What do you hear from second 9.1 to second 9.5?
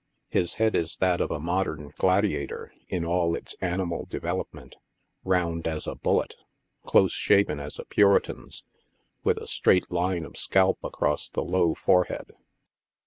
with a